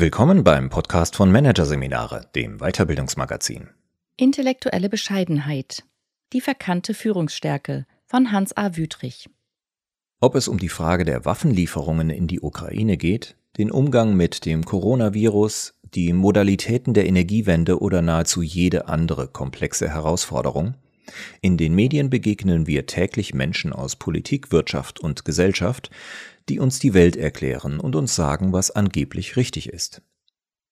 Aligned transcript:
Willkommen 0.00 0.44
beim 0.44 0.70
Podcast 0.70 1.16
von 1.16 1.32
Managerseminare, 1.32 2.28
dem 2.36 2.58
Weiterbildungsmagazin. 2.58 3.70
Intellektuelle 4.16 4.88
Bescheidenheit. 4.88 5.82
Die 6.32 6.40
verkannte 6.40 6.94
Führungsstärke 6.94 7.84
von 8.06 8.30
Hans 8.30 8.56
A. 8.56 8.76
Wüthrich. 8.76 9.28
Ob 10.20 10.36
es 10.36 10.46
um 10.46 10.60
die 10.60 10.68
Frage 10.68 11.04
der 11.04 11.24
Waffenlieferungen 11.24 12.10
in 12.10 12.28
die 12.28 12.40
Ukraine 12.40 12.96
geht, 12.96 13.34
den 13.56 13.72
Umgang 13.72 14.14
mit 14.14 14.46
dem 14.46 14.64
Coronavirus, 14.64 15.74
die 15.82 16.12
Modalitäten 16.12 16.94
der 16.94 17.08
Energiewende 17.08 17.80
oder 17.80 18.00
nahezu 18.00 18.40
jede 18.40 18.86
andere 18.86 19.26
komplexe 19.26 19.88
Herausforderung, 19.88 20.76
in 21.40 21.56
den 21.56 21.74
Medien 21.74 22.10
begegnen 22.10 22.68
wir 22.68 22.86
täglich 22.86 23.34
Menschen 23.34 23.72
aus 23.72 23.96
Politik, 23.96 24.52
Wirtschaft 24.52 25.00
und 25.00 25.24
Gesellschaft, 25.24 25.90
die 26.48 26.58
uns 26.60 26.78
die 26.78 26.94
Welt 26.94 27.16
erklären 27.16 27.80
und 27.80 27.96
uns 27.96 28.14
sagen, 28.14 28.52
was 28.52 28.70
angeblich 28.70 29.36
richtig 29.36 29.68
ist. 29.68 30.02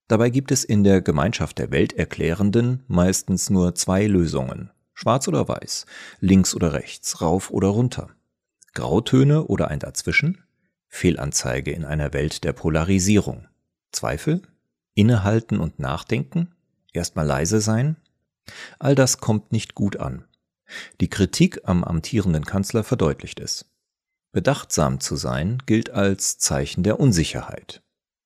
Dabei 0.09 0.31
gibt 0.31 0.53
es 0.53 0.65
in 0.65 0.85
der 0.85 1.01
Gemeinschaft 1.03 1.59
der 1.59 1.71
Welterklärenden 1.71 2.85
meistens 2.87 3.51
nur 3.51 3.75
zwei 3.75 4.07
Lösungen, 4.07 4.71
schwarz 4.95 5.27
oder 5.27 5.49
weiß, 5.49 5.87
links 6.21 6.55
oder 6.55 6.73
rechts, 6.73 7.21
rauf 7.21 7.51
oder 7.51 7.69
runter, 7.69 8.11
Grautöne 8.75 9.45
oder 9.45 9.69
ein 9.69 9.81
Dazwischen, 9.81 10.43
Fehlanzeige 10.89 11.73
in 11.73 11.85
einer 11.85 12.13
Welt 12.13 12.45
der 12.45 12.53
Polarisierung, 12.53 13.49
Zweifel, 13.91 14.43
Innehalten 14.95 15.59
und 15.59 15.79
Nachdenken, 15.79 16.55
erstmal 16.93 17.27
leise 17.27 17.61
sein, 17.61 17.97
all 18.79 18.95
das 18.95 19.19
kommt 19.19 19.51
nicht 19.53 19.75
gut 19.75 19.97
an. 19.97 20.25
Die 21.01 21.11
Kritik 21.11 21.61
am 21.65 21.85
amtierenden 21.85 22.45
Kanzler 22.45 22.85
verdeutlicht 22.85 23.41
es. 23.41 23.67
Bedachtsam 24.37 25.01
zu 25.01 25.17
sein 25.17 25.63
gilt 25.65 25.89
als 25.89 26.37
Zeichen 26.37 26.83
der 26.83 27.01
Unsicherheit. 27.01 27.81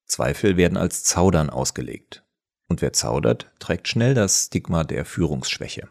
Zweifel 0.06 0.56
werden 0.56 0.76
als 0.76 1.04
Zaudern 1.04 1.50
ausgelegt. 1.50 2.24
Und 2.68 2.82
wer 2.82 2.92
zaudert, 2.92 3.52
trägt 3.60 3.86
schnell 3.86 4.14
das 4.14 4.46
Stigma 4.46 4.82
der 4.82 5.04
Führungsschwäche. 5.04 5.88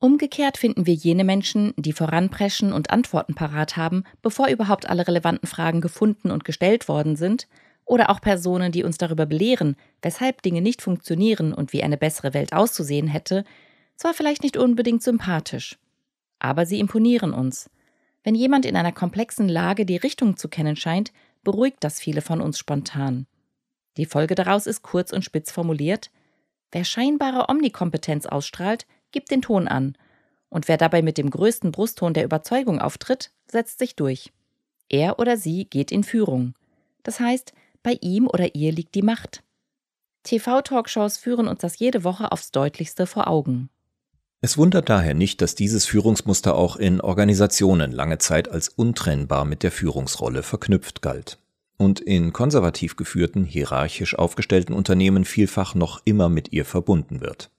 Umgekehrt 0.00 0.58
finden 0.58 0.86
wir 0.86 0.94
jene 0.94 1.22
Menschen, 1.22 1.72
die 1.76 1.92
voranpreschen 1.92 2.72
und 2.72 2.90
Antworten 2.90 3.36
parat 3.36 3.76
haben, 3.76 4.02
bevor 4.22 4.48
überhaupt 4.48 4.88
alle 4.88 5.06
relevanten 5.06 5.46
Fragen 5.46 5.80
gefunden 5.80 6.32
und 6.32 6.44
gestellt 6.44 6.88
worden 6.88 7.14
sind, 7.14 7.46
oder 7.84 8.10
auch 8.10 8.20
Personen, 8.20 8.72
die 8.72 8.82
uns 8.82 8.98
darüber 8.98 9.24
belehren, 9.24 9.76
weshalb 10.02 10.42
Dinge 10.42 10.62
nicht 10.62 10.82
funktionieren 10.82 11.54
und 11.54 11.72
wie 11.72 11.84
eine 11.84 11.96
bessere 11.96 12.34
Welt 12.34 12.52
auszusehen 12.52 13.06
hätte, 13.06 13.44
zwar 13.94 14.14
vielleicht 14.14 14.42
nicht 14.42 14.56
unbedingt 14.56 15.04
sympathisch, 15.04 15.78
aber 16.40 16.66
sie 16.66 16.80
imponieren 16.80 17.32
uns, 17.32 17.70
wenn 18.26 18.34
jemand 18.34 18.66
in 18.66 18.74
einer 18.74 18.90
komplexen 18.90 19.48
Lage 19.48 19.86
die 19.86 19.98
Richtung 19.98 20.36
zu 20.36 20.48
kennen 20.48 20.74
scheint, 20.74 21.12
beruhigt 21.44 21.76
das 21.78 22.00
viele 22.00 22.22
von 22.22 22.40
uns 22.40 22.58
spontan. 22.58 23.28
Die 23.96 24.04
Folge 24.04 24.34
daraus 24.34 24.66
ist 24.66 24.82
kurz 24.82 25.12
und 25.12 25.24
spitz 25.24 25.52
formuliert: 25.52 26.10
Wer 26.72 26.84
scheinbare 26.84 27.48
Omnikompetenz 27.48 28.26
ausstrahlt, 28.26 28.84
gibt 29.12 29.30
den 29.30 29.42
Ton 29.42 29.68
an, 29.68 29.96
und 30.48 30.66
wer 30.66 30.76
dabei 30.76 31.02
mit 31.02 31.18
dem 31.18 31.30
größten 31.30 31.70
Brustton 31.70 32.14
der 32.14 32.24
Überzeugung 32.24 32.80
auftritt, 32.80 33.30
setzt 33.46 33.78
sich 33.78 33.94
durch. 33.94 34.32
Er 34.88 35.20
oder 35.20 35.36
sie 35.36 35.66
geht 35.66 35.92
in 35.92 36.02
Führung. 36.02 36.54
Das 37.04 37.20
heißt, 37.20 37.52
bei 37.84 37.96
ihm 38.00 38.26
oder 38.26 38.56
ihr 38.56 38.72
liegt 38.72 38.96
die 38.96 39.02
Macht. 39.02 39.44
TV-Talkshows 40.24 41.16
führen 41.16 41.46
uns 41.46 41.60
das 41.60 41.78
jede 41.78 42.02
Woche 42.02 42.32
aufs 42.32 42.50
deutlichste 42.50 43.06
vor 43.06 43.28
Augen. 43.28 43.70
Es 44.40 44.58
wundert 44.58 44.88
daher 44.88 45.14
nicht, 45.14 45.40
dass 45.40 45.54
dieses 45.54 45.86
Führungsmuster 45.86 46.54
auch 46.54 46.76
in 46.76 47.00
Organisationen 47.00 47.90
lange 47.90 48.18
Zeit 48.18 48.50
als 48.50 48.68
untrennbar 48.68 49.44
mit 49.44 49.62
der 49.62 49.72
Führungsrolle 49.72 50.42
verknüpft 50.42 51.00
galt 51.02 51.38
und 51.78 52.00
in 52.00 52.32
konservativ 52.32 52.96
geführten, 52.96 53.44
hierarchisch 53.44 54.14
aufgestellten 54.16 54.74
Unternehmen 54.74 55.24
vielfach 55.24 55.74
noch 55.74 56.00
immer 56.04 56.28
mit 56.28 56.52
ihr 56.52 56.64
verbunden 56.64 57.20
wird. 57.20 57.50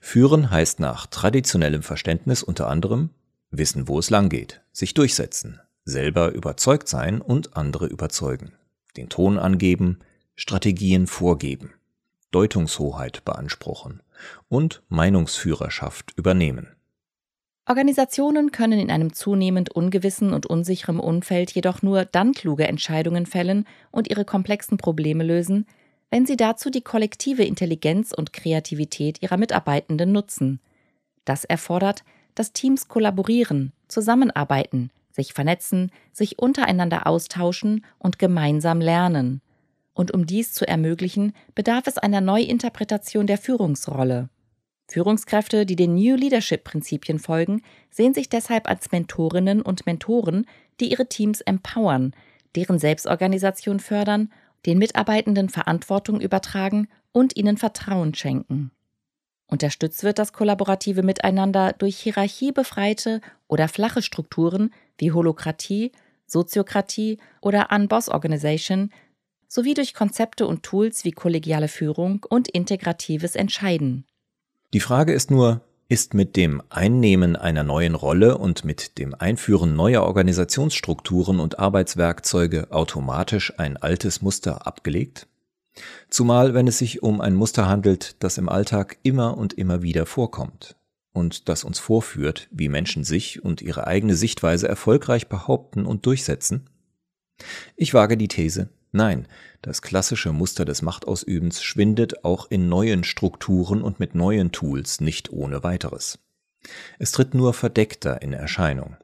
Führen 0.00 0.50
heißt 0.50 0.80
nach 0.80 1.06
traditionellem 1.06 1.82
Verständnis 1.82 2.42
unter 2.42 2.68
anderem 2.68 3.10
wissen, 3.50 3.88
wo 3.88 3.98
es 3.98 4.10
lang 4.10 4.28
geht, 4.28 4.62
sich 4.72 4.94
durchsetzen, 4.94 5.60
selber 5.84 6.32
überzeugt 6.32 6.88
sein 6.88 7.20
und 7.20 7.56
andere 7.56 7.86
überzeugen, 7.86 8.52
den 8.96 9.08
Ton 9.08 9.38
angeben, 9.38 10.00
Strategien 10.34 11.06
vorgeben, 11.06 11.72
Deutungshoheit 12.30 13.24
beanspruchen, 13.24 14.02
und 14.48 14.82
Meinungsführerschaft 14.88 16.12
übernehmen. 16.16 16.68
Organisationen 17.68 18.52
können 18.52 18.78
in 18.78 18.90
einem 18.90 19.12
zunehmend 19.12 19.70
ungewissen 19.70 20.32
und 20.32 20.46
unsicherem 20.46 21.00
Umfeld 21.00 21.52
jedoch 21.52 21.82
nur 21.82 22.04
dann 22.04 22.32
kluge 22.32 22.66
Entscheidungen 22.66 23.26
fällen 23.26 23.66
und 23.90 24.08
ihre 24.08 24.24
komplexen 24.24 24.78
Probleme 24.78 25.24
lösen, 25.24 25.66
wenn 26.10 26.26
sie 26.26 26.36
dazu 26.36 26.70
die 26.70 26.82
kollektive 26.82 27.42
Intelligenz 27.42 28.12
und 28.12 28.32
Kreativität 28.32 29.20
ihrer 29.22 29.36
Mitarbeitenden 29.36 30.12
nutzen. 30.12 30.60
Das 31.24 31.44
erfordert, 31.44 32.04
dass 32.36 32.52
Teams 32.52 32.86
kollaborieren, 32.86 33.72
zusammenarbeiten, 33.88 34.90
sich 35.10 35.32
vernetzen, 35.32 35.90
sich 36.12 36.38
untereinander 36.38 37.08
austauschen 37.08 37.84
und 37.98 38.20
gemeinsam 38.20 38.80
lernen 38.80 39.40
und 39.96 40.12
um 40.12 40.26
dies 40.26 40.52
zu 40.52 40.68
ermöglichen, 40.68 41.32
bedarf 41.54 41.86
es 41.86 41.96
einer 41.96 42.20
Neuinterpretation 42.20 43.26
der 43.26 43.38
Führungsrolle. 43.38 44.28
Führungskräfte, 44.88 45.66
die 45.66 45.74
den 45.74 45.94
New 45.94 46.14
Leadership 46.14 46.62
Prinzipien 46.62 47.18
folgen, 47.18 47.62
sehen 47.90 48.14
sich 48.14 48.28
deshalb 48.28 48.68
als 48.68 48.92
Mentorinnen 48.92 49.62
und 49.62 49.86
Mentoren, 49.86 50.46
die 50.78 50.90
ihre 50.92 51.08
Teams 51.08 51.40
empowern, 51.40 52.14
deren 52.54 52.78
Selbstorganisation 52.78 53.80
fördern, 53.80 54.30
den 54.66 54.78
Mitarbeitenden 54.78 55.48
Verantwortung 55.48 56.20
übertragen 56.20 56.88
und 57.12 57.36
ihnen 57.36 57.56
Vertrauen 57.56 58.14
schenken. 58.14 58.70
Unterstützt 59.46 60.04
wird 60.04 60.18
das 60.18 60.32
kollaborative 60.32 61.02
Miteinander 61.02 61.72
durch 61.72 61.96
hierarchiebefreite 61.96 63.20
oder 63.48 63.68
flache 63.68 64.02
Strukturen 64.02 64.74
wie 64.98 65.12
Holokratie, 65.12 65.92
Soziokratie 66.26 67.18
oder 67.40 67.68
Unboss 67.70 68.08
Organization 68.08 68.90
sowie 69.48 69.74
durch 69.74 69.94
Konzepte 69.94 70.46
und 70.46 70.62
Tools 70.62 71.04
wie 71.04 71.12
kollegiale 71.12 71.68
Führung 71.68 72.24
und 72.28 72.48
integratives 72.48 73.36
Entscheiden. 73.36 74.04
Die 74.72 74.80
Frage 74.80 75.12
ist 75.12 75.30
nur, 75.30 75.62
ist 75.88 76.14
mit 76.14 76.36
dem 76.36 76.62
Einnehmen 76.68 77.36
einer 77.36 77.62
neuen 77.62 77.94
Rolle 77.94 78.38
und 78.38 78.64
mit 78.64 78.98
dem 78.98 79.14
Einführen 79.14 79.76
neuer 79.76 80.02
Organisationsstrukturen 80.02 81.38
und 81.38 81.60
Arbeitswerkzeuge 81.60 82.72
automatisch 82.72 83.56
ein 83.58 83.76
altes 83.76 84.20
Muster 84.20 84.66
abgelegt? 84.66 85.28
Zumal 86.08 86.54
wenn 86.54 86.66
es 86.66 86.78
sich 86.78 87.02
um 87.02 87.20
ein 87.20 87.34
Muster 87.34 87.68
handelt, 87.68 88.16
das 88.22 88.38
im 88.38 88.48
Alltag 88.48 88.98
immer 89.02 89.36
und 89.36 89.52
immer 89.52 89.82
wieder 89.82 90.06
vorkommt 90.06 90.76
und 91.12 91.48
das 91.48 91.64
uns 91.64 91.78
vorführt, 91.78 92.48
wie 92.50 92.68
Menschen 92.68 93.04
sich 93.04 93.44
und 93.44 93.62
ihre 93.62 93.86
eigene 93.86 94.16
Sichtweise 94.16 94.68
erfolgreich 94.68 95.28
behaupten 95.28 95.86
und 95.86 96.04
durchsetzen? 96.06 96.68
Ich 97.76 97.94
wage 97.94 98.16
die 98.16 98.28
These, 98.28 98.70
Nein, 98.96 99.28
das 99.60 99.82
klassische 99.82 100.32
Muster 100.32 100.64
des 100.64 100.80
Machtausübens 100.80 101.62
schwindet 101.62 102.24
auch 102.24 102.50
in 102.50 102.70
neuen 102.70 103.04
Strukturen 103.04 103.82
und 103.82 104.00
mit 104.00 104.14
neuen 104.14 104.52
Tools 104.52 105.02
nicht 105.02 105.30
ohne 105.30 105.62
weiteres. 105.62 106.18
Es 106.98 107.12
tritt 107.12 107.34
nur 107.34 107.52
verdeckter 107.52 108.22
in 108.22 108.32
Erscheinung. 108.32 108.96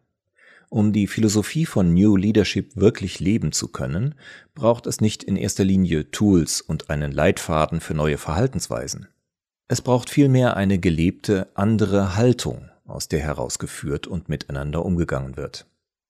Um 0.70 0.94
die 0.94 1.06
Philosophie 1.06 1.66
von 1.66 1.92
New 1.92 2.16
Leadership 2.16 2.74
wirklich 2.74 3.20
leben 3.20 3.52
zu 3.52 3.68
können, 3.68 4.14
braucht 4.54 4.86
es 4.86 5.02
nicht 5.02 5.22
in 5.22 5.36
erster 5.36 5.64
Linie 5.64 6.10
Tools 6.10 6.62
und 6.62 6.88
einen 6.88 7.12
Leitfaden 7.12 7.82
für 7.82 7.92
neue 7.92 8.16
Verhaltensweisen. 8.16 9.08
Es 9.68 9.82
braucht 9.82 10.08
vielmehr 10.08 10.56
eine 10.56 10.78
gelebte 10.78 11.48
andere 11.52 12.16
Haltung, 12.16 12.70
aus 12.86 13.08
der 13.08 13.20
herausgeführt 13.20 14.06
und 14.06 14.30
miteinander 14.30 14.86
umgegangen 14.86 15.36
wird. 15.36 15.66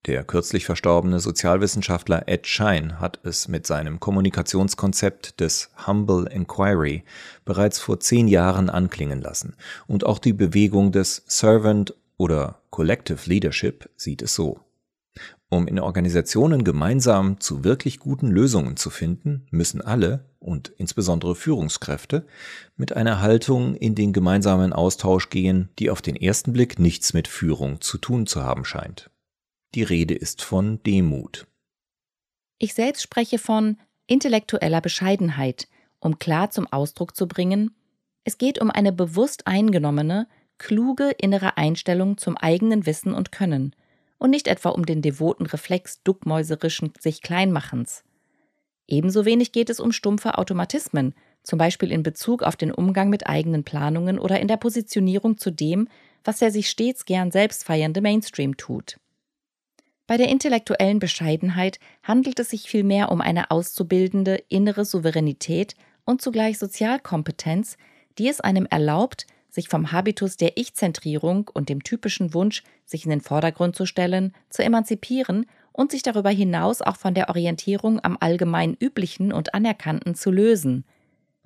Der 0.06 0.24
kürzlich 0.24 0.64
verstorbene 0.64 1.20
Sozialwissenschaftler 1.20 2.26
Ed 2.26 2.48
Schein 2.48 2.98
hat 2.98 3.20
es 3.22 3.46
mit 3.46 3.68
seinem 3.68 4.00
Kommunikationskonzept 4.00 5.38
des 5.38 5.70
Humble 5.86 6.26
Inquiry 6.28 7.04
bereits 7.44 7.78
vor 7.78 8.00
zehn 8.00 8.26
Jahren 8.26 8.68
anklingen 8.68 9.20
lassen 9.20 9.54
und 9.86 10.04
auch 10.04 10.18
die 10.18 10.32
Bewegung 10.32 10.90
des 10.90 11.22
Servant 11.28 11.94
oder 12.16 12.58
Collective 12.70 13.20
Leadership 13.26 13.88
sieht 13.94 14.22
es 14.22 14.34
so. 14.34 14.58
Um 15.48 15.68
in 15.68 15.78
Organisationen 15.78 16.64
gemeinsam 16.64 17.38
zu 17.38 17.62
wirklich 17.62 18.00
guten 18.00 18.28
Lösungen 18.28 18.76
zu 18.76 18.90
finden, 18.90 19.46
müssen 19.52 19.80
alle 19.80 20.24
und 20.40 20.72
insbesondere 20.78 21.36
Führungskräfte 21.36 22.26
mit 22.76 22.96
einer 22.96 23.20
Haltung 23.20 23.76
in 23.76 23.94
den 23.94 24.12
gemeinsamen 24.12 24.72
Austausch 24.72 25.30
gehen, 25.30 25.68
die 25.78 25.90
auf 25.90 26.02
den 26.02 26.16
ersten 26.16 26.52
Blick 26.52 26.80
nichts 26.80 27.12
mit 27.12 27.28
Führung 27.28 27.80
zu 27.80 27.98
tun 27.98 28.26
zu 28.26 28.42
haben 28.42 28.64
scheint. 28.64 29.10
Die 29.74 29.82
Rede 29.82 30.14
ist 30.14 30.42
von 30.42 30.82
Demut. 30.82 31.46
Ich 32.58 32.74
selbst 32.74 33.02
spreche 33.02 33.38
von 33.38 33.78
intellektueller 34.06 34.80
Bescheidenheit, 34.80 35.66
um 35.98 36.18
klar 36.18 36.50
zum 36.50 36.66
Ausdruck 36.66 37.16
zu 37.16 37.26
bringen, 37.26 37.74
es 38.24 38.38
geht 38.38 38.60
um 38.60 38.70
eine 38.70 38.92
bewusst 38.92 39.46
eingenommene, 39.46 40.28
kluge 40.58 41.10
innere 41.18 41.56
Einstellung 41.56 42.18
zum 42.18 42.36
eigenen 42.36 42.86
Wissen 42.86 43.14
und 43.14 43.32
Können 43.32 43.74
und 44.18 44.30
nicht 44.30 44.46
etwa 44.46 44.68
um 44.68 44.86
den 44.86 45.02
devoten 45.02 45.46
Reflex 45.46 46.02
duckmäuserischen 46.02 46.92
sich 47.00 47.22
Kleinmachens. 47.22 48.04
Ebenso 48.86 49.24
wenig 49.24 49.52
geht 49.52 49.70
es 49.70 49.80
um 49.80 49.90
stumpfe 49.90 50.38
Automatismen, 50.38 51.14
zum 51.42 51.58
Beispiel 51.58 51.90
in 51.90 52.04
Bezug 52.04 52.42
auf 52.42 52.54
den 52.56 52.70
Umgang 52.70 53.08
mit 53.08 53.26
eigenen 53.26 53.64
Planungen 53.64 54.18
oder 54.18 54.38
in 54.38 54.48
der 54.48 54.56
Positionierung 54.56 55.38
zu 55.38 55.50
dem, 55.50 55.88
was 56.22 56.38
der 56.38 56.52
sich 56.52 56.70
stets 56.70 57.04
gern 57.04 57.32
selbst 57.32 57.64
feiernde 57.64 58.00
Mainstream 58.00 58.56
tut. 58.56 58.98
Bei 60.06 60.16
der 60.16 60.28
intellektuellen 60.28 60.98
Bescheidenheit 60.98 61.78
handelt 62.02 62.38
es 62.40 62.50
sich 62.50 62.68
vielmehr 62.68 63.12
um 63.12 63.20
eine 63.20 63.50
auszubildende 63.50 64.42
innere 64.48 64.84
Souveränität 64.84 65.74
und 66.04 66.20
zugleich 66.20 66.58
Sozialkompetenz, 66.58 67.76
die 68.18 68.28
es 68.28 68.40
einem 68.40 68.66
erlaubt, 68.66 69.26
sich 69.48 69.68
vom 69.68 69.92
Habitus 69.92 70.36
der 70.36 70.56
Ich-Zentrierung 70.56 71.50
und 71.52 71.68
dem 71.68 71.84
typischen 71.84 72.34
Wunsch, 72.34 72.62
sich 72.84 73.04
in 73.04 73.10
den 73.10 73.20
Vordergrund 73.20 73.76
zu 73.76 73.86
stellen, 73.86 74.34
zu 74.48 74.64
emanzipieren 74.64 75.46
und 75.72 75.90
sich 75.92 76.02
darüber 76.02 76.30
hinaus 76.30 76.82
auch 76.82 76.96
von 76.96 77.14
der 77.14 77.28
Orientierung 77.28 78.02
am 78.02 78.16
allgemein 78.18 78.76
üblichen 78.80 79.32
und 79.32 79.54
anerkannten 79.54 80.14
zu 80.14 80.30
lösen, 80.30 80.84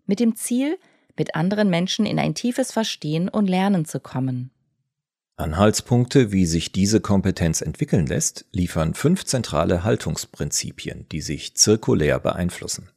mit 0.06 0.20
dem 0.20 0.36
Ziel, 0.36 0.78
mit 1.16 1.34
anderen 1.34 1.68
Menschen 1.68 2.06
in 2.06 2.18
ein 2.18 2.34
tiefes 2.34 2.72
Verstehen 2.72 3.28
und 3.28 3.48
Lernen 3.48 3.84
zu 3.84 4.00
kommen. 4.00 4.50
Anhaltspunkte, 5.38 6.32
wie 6.32 6.46
sich 6.46 6.72
diese 6.72 7.00
Kompetenz 7.00 7.60
entwickeln 7.60 8.06
lässt, 8.06 8.46
liefern 8.52 8.94
fünf 8.94 9.24
zentrale 9.24 9.84
Haltungsprinzipien, 9.84 11.06
die 11.12 11.20
sich 11.20 11.54
zirkulär 11.54 12.18
beeinflussen. 12.18 12.88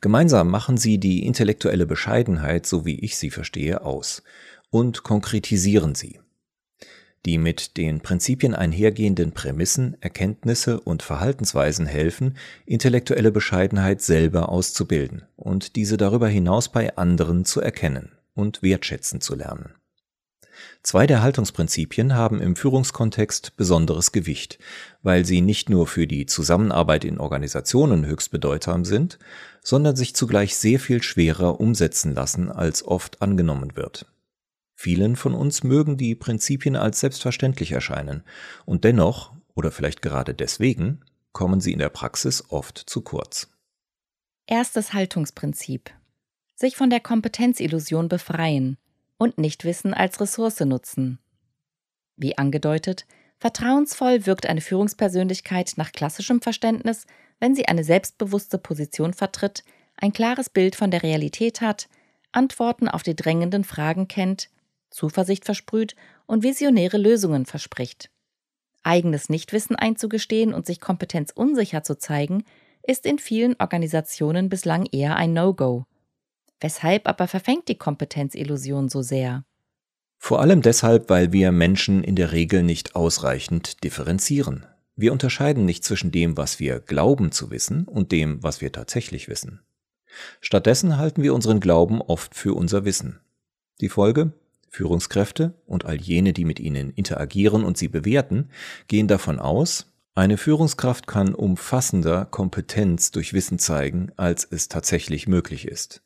Gemeinsam 0.00 0.50
machen 0.50 0.76
sie 0.76 0.98
die 0.98 1.24
intellektuelle 1.24 1.86
Bescheidenheit, 1.86 2.66
so 2.66 2.84
wie 2.84 2.98
ich 2.98 3.16
sie 3.16 3.30
verstehe, 3.30 3.82
aus 3.82 4.24
und 4.70 5.04
konkretisieren 5.04 5.94
sie. 5.94 6.18
Die 7.26 7.38
mit 7.38 7.76
den 7.76 8.00
Prinzipien 8.00 8.54
einhergehenden 8.54 9.32
Prämissen, 9.32 9.96
Erkenntnisse 10.00 10.80
und 10.80 11.02
Verhaltensweisen 11.02 11.86
helfen, 11.86 12.36
intellektuelle 12.66 13.30
Bescheidenheit 13.30 14.00
selber 14.00 14.48
auszubilden 14.48 15.22
und 15.36 15.76
diese 15.76 15.98
darüber 15.98 16.28
hinaus 16.28 16.70
bei 16.70 16.96
anderen 16.96 17.44
zu 17.44 17.60
erkennen 17.60 18.12
und 18.34 18.62
wertschätzen 18.62 19.20
zu 19.20 19.34
lernen. 19.34 19.74
Zwei 20.82 21.06
der 21.06 21.22
Haltungsprinzipien 21.22 22.14
haben 22.14 22.40
im 22.40 22.56
Führungskontext 22.56 23.56
besonderes 23.56 24.12
Gewicht, 24.12 24.58
weil 25.02 25.24
sie 25.24 25.40
nicht 25.40 25.68
nur 25.68 25.86
für 25.86 26.06
die 26.06 26.26
Zusammenarbeit 26.26 27.04
in 27.04 27.18
Organisationen 27.18 28.06
höchst 28.06 28.30
bedeutsam 28.30 28.84
sind, 28.84 29.18
sondern 29.62 29.96
sich 29.96 30.14
zugleich 30.14 30.56
sehr 30.56 30.80
viel 30.80 31.02
schwerer 31.02 31.60
umsetzen 31.60 32.14
lassen, 32.14 32.50
als 32.50 32.82
oft 32.82 33.20
angenommen 33.20 33.76
wird. 33.76 34.06
Vielen 34.74 35.16
von 35.16 35.34
uns 35.34 35.62
mögen 35.62 35.98
die 35.98 36.14
Prinzipien 36.14 36.76
als 36.76 37.00
selbstverständlich 37.00 37.72
erscheinen, 37.72 38.22
und 38.64 38.84
dennoch, 38.84 39.34
oder 39.54 39.70
vielleicht 39.70 40.00
gerade 40.00 40.32
deswegen, 40.32 41.04
kommen 41.32 41.60
sie 41.60 41.72
in 41.72 41.78
der 41.78 41.90
Praxis 41.90 42.44
oft 42.48 42.78
zu 42.78 43.02
kurz. 43.02 43.50
Erstes 44.46 44.94
Haltungsprinzip. 44.94 45.90
Sich 46.56 46.76
von 46.76 46.88
der 46.90 47.00
Kompetenzillusion 47.00 48.08
befreien 48.08 48.78
und 49.20 49.36
Nichtwissen 49.36 49.92
als 49.92 50.18
Ressource 50.18 50.60
nutzen. 50.60 51.18
Wie 52.16 52.38
angedeutet, 52.38 53.04
vertrauensvoll 53.38 54.24
wirkt 54.24 54.46
eine 54.46 54.62
Führungspersönlichkeit 54.62 55.74
nach 55.76 55.92
klassischem 55.92 56.40
Verständnis, 56.40 57.06
wenn 57.38 57.54
sie 57.54 57.68
eine 57.68 57.84
selbstbewusste 57.84 58.56
Position 58.56 59.12
vertritt, 59.12 59.62
ein 59.96 60.14
klares 60.14 60.48
Bild 60.48 60.74
von 60.74 60.90
der 60.90 61.02
Realität 61.02 61.60
hat, 61.60 61.90
Antworten 62.32 62.88
auf 62.88 63.02
die 63.02 63.14
drängenden 63.14 63.62
Fragen 63.62 64.08
kennt, 64.08 64.48
Zuversicht 64.88 65.44
versprüht 65.44 65.96
und 66.26 66.42
visionäre 66.42 66.96
Lösungen 66.96 67.44
verspricht. 67.44 68.10
Eigenes 68.82 69.28
Nichtwissen 69.28 69.76
einzugestehen 69.76 70.54
und 70.54 70.64
sich 70.64 70.80
kompetenzunsicher 70.80 71.82
zu 71.82 71.98
zeigen, 71.98 72.44
ist 72.82 73.04
in 73.04 73.18
vielen 73.18 73.54
Organisationen 73.58 74.48
bislang 74.48 74.86
eher 74.86 75.16
ein 75.16 75.34
No-Go. 75.34 75.84
Weshalb 76.60 77.08
aber 77.08 77.26
verfängt 77.26 77.68
die 77.68 77.78
Kompetenzillusion 77.78 78.88
so 78.88 79.02
sehr? 79.02 79.44
Vor 80.18 80.40
allem 80.40 80.60
deshalb, 80.60 81.08
weil 81.08 81.32
wir 81.32 81.50
Menschen 81.50 82.04
in 82.04 82.14
der 82.14 82.32
Regel 82.32 82.62
nicht 82.62 82.94
ausreichend 82.94 83.82
differenzieren. 83.82 84.66
Wir 84.94 85.12
unterscheiden 85.12 85.64
nicht 85.64 85.82
zwischen 85.82 86.12
dem, 86.12 86.36
was 86.36 86.60
wir 86.60 86.78
glauben 86.80 87.32
zu 87.32 87.50
wissen, 87.50 87.84
und 87.84 88.12
dem, 88.12 88.42
was 88.42 88.60
wir 88.60 88.70
tatsächlich 88.70 89.28
wissen. 89.28 89.60
Stattdessen 90.42 90.98
halten 90.98 91.22
wir 91.22 91.34
unseren 91.34 91.60
Glauben 91.60 92.02
oft 92.02 92.34
für 92.34 92.54
unser 92.54 92.84
Wissen. 92.84 93.20
Die 93.80 93.88
Folge? 93.88 94.32
Führungskräfte 94.68 95.54
und 95.66 95.84
all 95.86 96.00
jene, 96.00 96.32
die 96.32 96.44
mit 96.44 96.60
ihnen 96.60 96.90
interagieren 96.90 97.64
und 97.64 97.78
sie 97.78 97.88
bewerten, 97.88 98.50
gehen 98.86 99.08
davon 99.08 99.38
aus, 99.38 99.86
eine 100.14 100.36
Führungskraft 100.36 101.06
kann 101.06 101.34
umfassender 101.34 102.26
Kompetenz 102.26 103.10
durch 103.10 103.32
Wissen 103.32 103.58
zeigen, 103.58 104.12
als 104.16 104.46
es 104.48 104.68
tatsächlich 104.68 105.26
möglich 105.26 105.66
ist. 105.66 106.02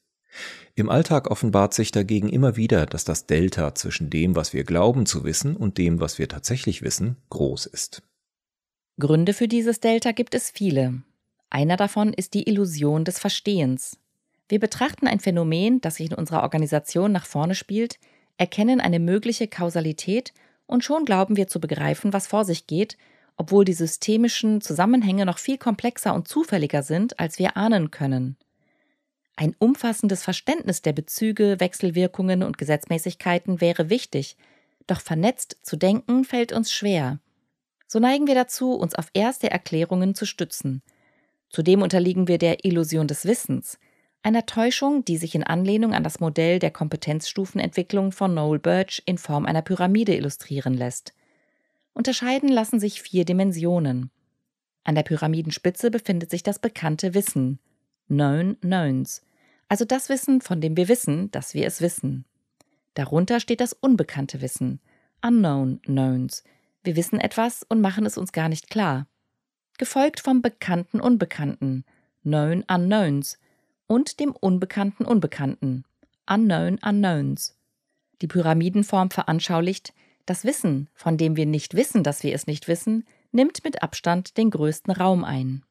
Im 0.74 0.88
Alltag 0.90 1.30
offenbart 1.30 1.74
sich 1.74 1.92
dagegen 1.92 2.28
immer 2.28 2.56
wieder, 2.56 2.86
dass 2.86 3.04
das 3.04 3.26
Delta 3.26 3.74
zwischen 3.74 4.10
dem, 4.10 4.34
was 4.34 4.52
wir 4.52 4.64
glauben 4.64 5.06
zu 5.06 5.24
wissen 5.24 5.56
und 5.56 5.78
dem, 5.78 6.00
was 6.00 6.18
wir 6.18 6.28
tatsächlich 6.28 6.82
wissen, 6.82 7.16
groß 7.30 7.66
ist. 7.66 8.02
Gründe 8.98 9.32
für 9.32 9.48
dieses 9.48 9.80
Delta 9.80 10.12
gibt 10.12 10.34
es 10.34 10.50
viele. 10.50 11.02
Einer 11.50 11.76
davon 11.76 12.12
ist 12.12 12.34
die 12.34 12.48
Illusion 12.48 13.04
des 13.04 13.18
Verstehens. 13.18 13.98
Wir 14.48 14.58
betrachten 14.58 15.06
ein 15.06 15.20
Phänomen, 15.20 15.80
das 15.80 15.96
sich 15.96 16.10
in 16.10 16.16
unserer 16.16 16.42
Organisation 16.42 17.12
nach 17.12 17.26
vorne 17.26 17.54
spielt, 17.54 17.98
erkennen 18.36 18.80
eine 18.80 18.98
mögliche 18.98 19.48
Kausalität 19.48 20.32
und 20.66 20.84
schon 20.84 21.04
glauben 21.04 21.36
wir 21.36 21.46
zu 21.46 21.60
begreifen, 21.60 22.12
was 22.12 22.26
vor 22.26 22.44
sich 22.44 22.66
geht, 22.66 22.96
obwohl 23.36 23.64
die 23.64 23.72
systemischen 23.72 24.60
Zusammenhänge 24.60 25.26
noch 25.26 25.38
viel 25.38 25.58
komplexer 25.58 26.14
und 26.14 26.28
zufälliger 26.28 26.82
sind, 26.82 27.18
als 27.18 27.38
wir 27.38 27.56
ahnen 27.56 27.90
können. 27.90 28.36
Ein 29.36 29.56
umfassendes 29.58 30.22
Verständnis 30.22 30.82
der 30.82 30.92
Bezüge, 30.92 31.58
Wechselwirkungen 31.58 32.42
und 32.42 32.58
Gesetzmäßigkeiten 32.58 33.60
wäre 33.60 33.90
wichtig, 33.90 34.36
doch 34.86 35.00
vernetzt 35.00 35.58
zu 35.62 35.76
denken 35.76 36.24
fällt 36.24 36.52
uns 36.52 36.72
schwer. 36.72 37.18
So 37.86 37.98
neigen 37.98 38.26
wir 38.26 38.34
dazu, 38.34 38.74
uns 38.74 38.94
auf 38.94 39.08
erste 39.12 39.50
Erklärungen 39.50 40.14
zu 40.14 40.26
stützen. 40.26 40.82
Zudem 41.48 41.82
unterliegen 41.82 42.28
wir 42.28 42.38
der 42.38 42.64
Illusion 42.64 43.08
des 43.08 43.24
Wissens, 43.24 43.78
einer 44.22 44.46
Täuschung, 44.46 45.04
die 45.04 45.18
sich 45.18 45.34
in 45.34 45.44
Anlehnung 45.44 45.92
an 45.92 46.02
das 46.02 46.18
Modell 46.18 46.58
der 46.58 46.70
Kompetenzstufenentwicklung 46.70 48.10
von 48.10 48.32
Noel 48.34 48.58
Birch 48.58 49.02
in 49.04 49.18
Form 49.18 49.44
einer 49.44 49.62
Pyramide 49.62 50.16
illustrieren 50.16 50.74
lässt. 50.74 51.12
Unterscheiden 51.92 52.48
lassen 52.48 52.80
sich 52.80 53.02
vier 53.02 53.24
Dimensionen. 53.24 54.10
An 54.82 54.94
der 54.94 55.02
Pyramidenspitze 55.02 55.90
befindet 55.90 56.30
sich 56.30 56.42
das 56.42 56.58
bekannte 56.58 57.14
Wissen, 57.14 57.58
Known 58.08 58.56
Knowns, 58.60 59.22
also 59.68 59.84
das 59.84 60.08
Wissen, 60.08 60.40
von 60.40 60.60
dem 60.60 60.76
wir 60.76 60.88
wissen, 60.88 61.30
dass 61.30 61.54
wir 61.54 61.66
es 61.66 61.80
wissen. 61.80 62.24
Darunter 62.94 63.40
steht 63.40 63.60
das 63.60 63.72
unbekannte 63.72 64.40
Wissen, 64.40 64.80
Unknown 65.22 65.80
Knowns. 65.82 66.44
Wir 66.82 66.96
wissen 66.96 67.18
etwas 67.18 67.64
und 67.64 67.80
machen 67.80 68.06
es 68.06 68.18
uns 68.18 68.32
gar 68.32 68.48
nicht 68.48 68.70
klar. 68.70 69.06
Gefolgt 69.78 70.20
vom 70.20 70.42
bekannten 70.42 71.00
Unbekannten, 71.00 71.84
Known 72.22 72.62
Unknowns, 72.68 73.38
und 73.86 74.20
dem 74.20 74.32
unbekannten 74.32 75.04
Unbekannten, 75.04 75.84
Unknown 76.30 76.78
Unknowns. 76.84 77.56
Die 78.22 78.28
Pyramidenform 78.28 79.10
veranschaulicht, 79.10 79.92
das 80.26 80.44
Wissen, 80.44 80.88
von 80.94 81.16
dem 81.16 81.36
wir 81.36 81.46
nicht 81.46 81.74
wissen, 81.74 82.02
dass 82.02 82.22
wir 82.22 82.34
es 82.34 82.46
nicht 82.46 82.68
wissen, 82.68 83.06
nimmt 83.32 83.64
mit 83.64 83.82
Abstand 83.82 84.36
den 84.36 84.50
größten 84.50 84.92
Raum 84.92 85.24
ein. 85.24 85.64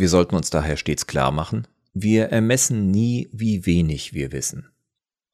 Wir 0.00 0.08
sollten 0.08 0.34
uns 0.34 0.48
daher 0.48 0.78
stets 0.78 1.06
klar 1.06 1.30
machen, 1.30 1.68
wir 1.92 2.30
ermessen 2.30 2.90
nie, 2.90 3.28
wie 3.32 3.66
wenig 3.66 4.14
wir 4.14 4.32
wissen. 4.32 4.70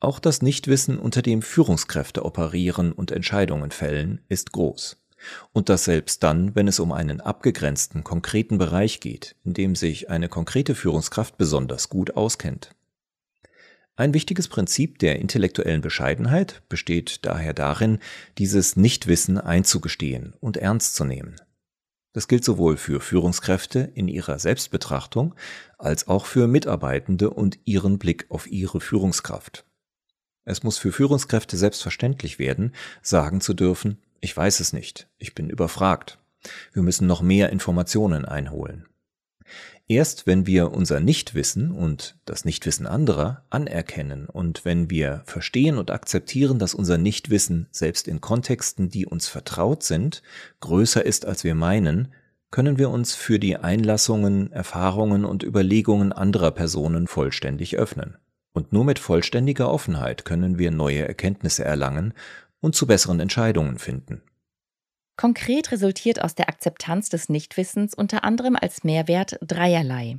Auch 0.01 0.19
das 0.19 0.43
Nichtwissen, 0.43 0.99
unter 0.99 1.23
dem 1.23 1.41
Führungskräfte 1.41 2.25
operieren 2.25 2.91
und 2.91 3.13
Entscheidungen 3.13 3.71
fällen, 3.71 4.23
ist 4.29 4.51
groß. 4.51 4.97
Und 5.53 5.69
das 5.69 5.85
selbst 5.85 6.25
dann, 6.25 6.57
wenn 6.57 6.67
es 6.67 6.81
um 6.81 6.91
einen 6.91 7.21
abgegrenzten, 7.21 8.03
konkreten 8.03 8.59
Bereich 8.59 8.99
geht, 8.99 9.37
in 9.45 9.55
dem 9.55 9.77
sich 9.77 10.11
eine 10.11 10.29
konkrete 10.29 10.75
Führungskraft 10.75 11.39
besonders 11.39 11.89
gut 11.89 12.17
auskennt. 12.17 12.75
Ein 13.95 14.15
wichtiges 14.15 14.49
Prinzip 14.49 14.99
der 14.99 15.21
intellektuellen 15.21 15.81
Bescheidenheit 15.81 16.63
besteht 16.69 17.25
daher 17.25 17.55
darin, 17.55 18.01
dieses 18.37 18.75
Nichtwissen 18.75 19.39
einzugestehen 19.39 20.35
und 20.41 20.57
ernst 20.57 20.97
zu 20.97 21.05
nehmen. 21.05 21.37
Das 22.17 22.29
gilt 22.29 22.47
sowohl 22.47 22.79
für 22.79 23.03
Führungskräfte 23.03 23.93
in 23.95 24.09
ihrer 24.09 24.39
Selbstbetrachtung 24.39 25.35
als 25.77 26.09
auch 26.09 26.25
für 26.25 26.47
Mitarbeitende 26.47 27.29
und 27.29 27.59
ihren 27.67 27.99
Blick 27.99 28.25
auf 28.31 28.51
ihre 28.51 28.81
Führungskraft. 28.81 29.67
Es 30.47 30.63
muss 30.63 30.79
für 30.79 30.93
Führungskräfte 30.93 31.59
selbstverständlich 31.59 32.39
werden, 32.39 32.75
sagen 33.03 33.43
zu 33.43 33.53
dürfen, 33.53 33.99
ich 34.23 34.35
weiß 34.35 34.61
es 34.61 34.73
nicht. 34.73 35.11
Ich 35.19 35.35
bin 35.35 35.51
überfragt. 35.51 36.19
Wir 36.73 36.83
müssen 36.83 37.07
noch 37.07 37.21
mehr 37.21 37.51
Informationen 37.51 38.25
einholen. 38.25 38.87
Erst 39.89 40.27
wenn 40.27 40.47
wir 40.49 40.73
unser 40.73 40.99
Nichtwissen 40.99 41.71
und 41.71 42.17
das 42.25 42.45
Nichtwissen 42.45 42.89
anderer 42.89 43.45
anerkennen 43.51 44.27
und 44.27 44.65
wenn 44.65 44.91
wir 44.91 45.23
verstehen 45.27 45.79
und 45.79 45.93
akzeptieren, 45.93 46.59
dass 46.59 46.75
unser 46.75 46.99
Nichtwissen 46.99 47.69
selbst 47.71 48.09
in 48.09 48.21
Kontexten, 48.21 48.89
die 48.89 49.07
uns 49.07 49.29
vertraut 49.29 49.85
sind, 49.85 50.23
größer 50.59 51.07
ist, 51.07 51.25
als 51.25 51.45
wir 51.45 51.55
meinen, 51.55 52.13
können 52.51 52.79
wir 52.79 52.91
uns 52.91 53.15
für 53.15 53.39
die 53.39 53.57
Einlassungen, 53.57 54.51
Erfahrungen 54.51 55.25
und 55.25 55.45
Überlegungen 55.45 56.13
anderer 56.13 56.51
Personen 56.51 57.07
vollständig 57.07 57.77
öffnen. 57.77 58.17
Und 58.53 58.73
nur 58.73 58.85
mit 58.85 58.99
vollständiger 58.99 59.71
Offenheit 59.71 60.25
können 60.25 60.59
wir 60.59 60.73
neue 60.73 61.07
Erkenntnisse 61.07 61.63
erlangen 61.63 62.13
und 62.61 62.75
zu 62.75 62.89
besseren 62.89 63.21
Entscheidungen 63.21 63.79
finden. 63.79 64.23
Konkret 65.17 65.73
resultiert 65.73 66.23
aus 66.23 66.35
der 66.35 66.49
Akzeptanz 66.49 67.09
des 67.09 67.29
Nichtwissens 67.29 67.95
unter 67.95 68.25
anderem 68.25 68.57
als 68.57 68.85
Mehrwert 68.85 69.39
dreierlei. 69.41 70.19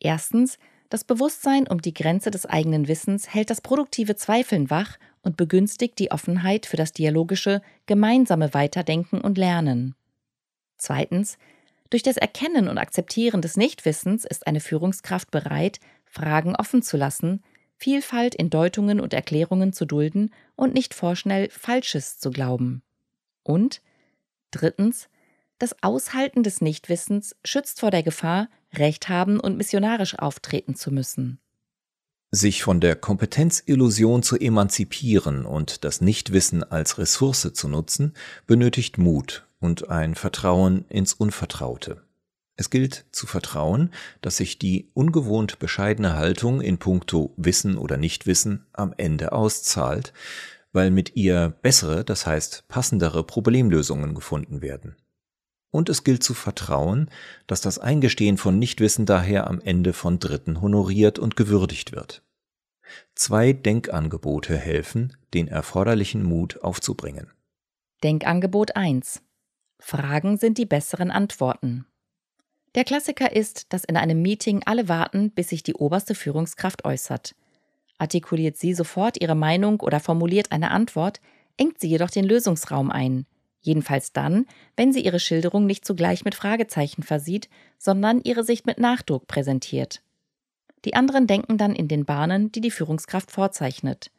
Erstens, 0.00 0.58
das 0.88 1.04
Bewusstsein 1.04 1.66
um 1.66 1.80
die 1.80 1.94
Grenze 1.94 2.30
des 2.30 2.46
eigenen 2.46 2.88
Wissens 2.88 3.32
hält 3.32 3.50
das 3.50 3.60
produktive 3.60 4.16
Zweifeln 4.16 4.70
wach 4.70 4.98
und 5.22 5.36
begünstigt 5.36 5.98
die 5.98 6.10
Offenheit 6.10 6.66
für 6.66 6.76
das 6.76 6.92
dialogische, 6.92 7.62
gemeinsame 7.86 8.52
Weiterdenken 8.52 9.20
und 9.20 9.38
Lernen. 9.38 9.94
Zweitens, 10.76 11.38
durch 11.90 12.02
das 12.02 12.16
Erkennen 12.16 12.68
und 12.68 12.78
Akzeptieren 12.78 13.42
des 13.42 13.56
Nichtwissens 13.56 14.24
ist 14.24 14.46
eine 14.46 14.60
Führungskraft 14.60 15.30
bereit, 15.30 15.78
Fragen 16.04 16.56
offen 16.56 16.82
zu 16.82 16.96
lassen, 16.96 17.42
Vielfalt 17.76 18.34
in 18.34 18.48
Deutungen 18.48 19.00
und 19.00 19.12
Erklärungen 19.12 19.72
zu 19.72 19.86
dulden 19.86 20.32
und 20.56 20.72
nicht 20.72 20.94
vorschnell 20.94 21.50
Falsches 21.50 22.18
zu 22.18 22.30
glauben. 22.30 22.82
Und 23.42 23.82
drittens, 24.52 25.08
das 25.58 25.76
Aushalten 25.82 26.42
des 26.42 26.60
Nichtwissens 26.60 27.36
schützt 27.44 27.80
vor 27.80 27.90
der 27.90 28.02
Gefahr, 28.02 28.48
Recht 28.74 29.08
haben 29.08 29.38
und 29.38 29.56
missionarisch 29.56 30.18
auftreten 30.18 30.74
zu 30.74 30.90
müssen. 30.90 31.38
Sich 32.30 32.62
von 32.62 32.80
der 32.80 32.96
Kompetenzillusion 32.96 34.22
zu 34.22 34.38
emanzipieren 34.38 35.44
und 35.44 35.84
das 35.84 36.00
Nichtwissen 36.00 36.64
als 36.64 36.96
Ressource 36.98 37.52
zu 37.52 37.68
nutzen, 37.68 38.14
benötigt 38.46 38.96
Mut 38.96 39.46
und 39.60 39.90
ein 39.90 40.14
Vertrauen 40.14 40.86
ins 40.88 41.12
Unvertraute. 41.12 42.02
Es 42.56 42.70
gilt 42.70 43.06
zu 43.12 43.26
vertrauen, 43.26 43.90
dass 44.20 44.38
sich 44.38 44.58
die 44.58 44.90
ungewohnt 44.94 45.58
bescheidene 45.58 46.14
Haltung 46.14 46.60
in 46.60 46.78
puncto 46.78 47.34
Wissen 47.36 47.78
oder 47.78 47.96
Nichtwissen 47.96 48.66
am 48.72 48.94
Ende 48.96 49.32
auszahlt, 49.32 50.12
weil 50.72 50.90
mit 50.90 51.16
ihr 51.16 51.50
bessere, 51.62 52.04
das 52.04 52.26
heißt 52.26 52.66
passendere 52.68 53.24
Problemlösungen 53.24 54.14
gefunden 54.14 54.62
werden. 54.62 54.96
Und 55.70 55.88
es 55.88 56.04
gilt 56.04 56.22
zu 56.22 56.34
vertrauen, 56.34 57.10
dass 57.46 57.60
das 57.60 57.78
Eingestehen 57.78 58.36
von 58.36 58.58
Nichtwissen 58.58 59.06
daher 59.06 59.46
am 59.46 59.60
Ende 59.60 59.92
von 59.92 60.18
Dritten 60.18 60.60
honoriert 60.60 61.18
und 61.18 61.36
gewürdigt 61.36 61.92
wird. 61.92 62.22
Zwei 63.14 63.52
Denkangebote 63.52 64.56
helfen, 64.56 65.16
den 65.32 65.48
erforderlichen 65.48 66.22
Mut 66.22 66.62
aufzubringen. 66.62 67.30
Denkangebot 68.02 68.76
1. 68.76 69.22
Fragen 69.78 70.36
sind 70.36 70.58
die 70.58 70.66
besseren 70.66 71.10
Antworten. 71.10 71.86
Der 72.74 72.84
Klassiker 72.84 73.34
ist, 73.34 73.72
dass 73.72 73.84
in 73.84 73.96
einem 73.96 74.22
Meeting 74.22 74.62
alle 74.64 74.88
warten, 74.88 75.30
bis 75.30 75.48
sich 75.48 75.62
die 75.62 75.74
oberste 75.74 76.14
Führungskraft 76.14 76.84
äußert. 76.84 77.34
Artikuliert 78.02 78.56
sie 78.56 78.74
sofort 78.74 79.22
ihre 79.22 79.36
Meinung 79.36 79.78
oder 79.78 80.00
formuliert 80.00 80.50
eine 80.50 80.72
Antwort, 80.72 81.20
engt 81.56 81.78
sie 81.78 81.86
jedoch 81.86 82.10
den 82.10 82.24
Lösungsraum 82.24 82.90
ein. 82.90 83.26
Jedenfalls 83.60 84.12
dann, 84.12 84.46
wenn 84.76 84.92
sie 84.92 85.04
ihre 85.04 85.20
Schilderung 85.20 85.66
nicht 85.66 85.84
zugleich 85.84 86.24
mit 86.24 86.34
Fragezeichen 86.34 87.04
versieht, 87.04 87.48
sondern 87.78 88.20
ihre 88.20 88.42
Sicht 88.42 88.66
mit 88.66 88.78
Nachdruck 88.78 89.28
präsentiert. 89.28 90.02
Die 90.84 90.94
anderen 90.94 91.28
denken 91.28 91.58
dann 91.58 91.76
in 91.76 91.86
den 91.86 92.04
Bahnen, 92.04 92.50
die 92.50 92.60
die 92.60 92.72
Führungskraft 92.72 93.30
vorzeichnet. 93.30 94.10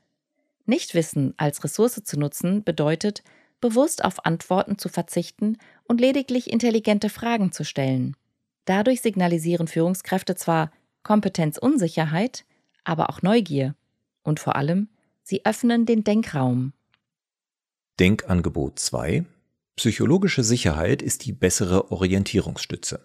Nichtwissen 0.66 1.34
als 1.36 1.62
Ressource 1.66 2.02
zu 2.06 2.18
nutzen 2.18 2.64
bedeutet, 2.64 3.22
bewusst 3.60 4.06
auf 4.06 4.26
Antworten 4.26 4.78
zu 4.78 4.88
verzichten 4.88 5.58
und 5.90 6.00
lediglich 6.00 6.50
intelligente 6.50 7.10
Fragen 7.10 7.52
zu 7.52 7.66
stellen. 7.66 8.16
Dadurch 8.64 9.02
signalisieren 9.02 9.68
Führungskräfte 9.68 10.36
zwar 10.36 10.72
Kompetenzunsicherheit, 11.04 12.46
aber 12.84 13.10
auch 13.10 13.22
Neugier. 13.22 13.76
Und 14.24 14.40
vor 14.40 14.56
allem, 14.56 14.90
sie 15.24 15.46
öffnen 15.46 15.86
den 15.86 16.04
Denkraum. 16.04 16.74
Denkangebot 18.00 18.80
2 18.80 19.26
Psychologische 19.76 20.44
Sicherheit 20.44 21.02
ist 21.02 21.26
die 21.26 21.34
bessere 21.34 21.92
Orientierungsstütze. 21.92 23.02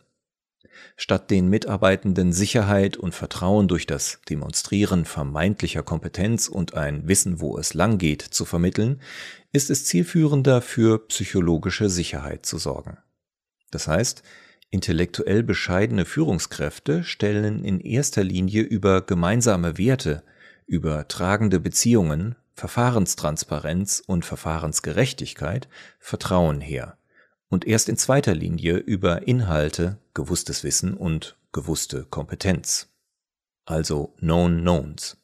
Statt 0.96 1.30
den 1.30 1.48
Mitarbeitenden 1.48 2.32
Sicherheit 2.32 2.96
und 2.96 3.14
Vertrauen 3.14 3.68
durch 3.68 3.86
das 3.86 4.20
Demonstrieren 4.28 5.04
vermeintlicher 5.04 5.82
Kompetenz 5.82 6.48
und 6.48 6.74
ein 6.74 7.08
Wissen, 7.08 7.40
wo 7.40 7.58
es 7.58 7.74
lang 7.74 7.98
geht, 7.98 8.22
zu 8.22 8.44
vermitteln, 8.44 9.00
ist 9.52 9.70
es 9.70 9.84
zielführender 9.86 10.60
für 10.60 11.06
psychologische 11.08 11.88
Sicherheit 11.88 12.44
zu 12.44 12.58
sorgen. 12.58 12.98
Das 13.70 13.88
heißt, 13.88 14.22
Intellektuell 14.70 15.42
bescheidene 15.42 16.04
Führungskräfte 16.04 17.02
stellen 17.02 17.64
in 17.64 17.80
erster 17.80 18.22
Linie 18.22 18.62
über 18.62 19.00
gemeinsame 19.00 19.78
Werte, 19.78 20.22
über 20.66 21.08
tragende 21.08 21.58
Beziehungen, 21.58 22.36
Verfahrenstransparenz 22.54 24.02
und 24.06 24.24
Verfahrensgerechtigkeit 24.24 25.68
Vertrauen 25.98 26.60
her 26.60 26.98
und 27.48 27.66
erst 27.66 27.88
in 27.88 27.96
zweiter 27.96 28.34
Linie 28.34 28.76
über 28.76 29.26
Inhalte, 29.26 29.98
gewusstes 30.12 30.64
Wissen 30.64 30.94
und 30.94 31.36
gewusste 31.52 32.04
Kompetenz. 32.04 32.88
Also 33.64 34.14
Known 34.18 34.60
Knowns. 34.60 35.16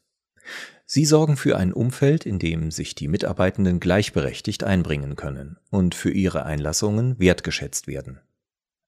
Sie 0.86 1.04
sorgen 1.04 1.36
für 1.36 1.56
ein 1.56 1.72
Umfeld, 1.72 2.26
in 2.26 2.38
dem 2.38 2.70
sich 2.70 2.94
die 2.94 3.08
Mitarbeitenden 3.08 3.80
gleichberechtigt 3.80 4.64
einbringen 4.64 5.16
können 5.16 5.58
und 5.70 5.94
für 5.94 6.10
ihre 6.10 6.44
Einlassungen 6.44 7.18
wertgeschätzt 7.18 7.86
werden. 7.86 8.20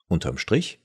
Unterm 0.09 0.39
Strich, 0.39 0.81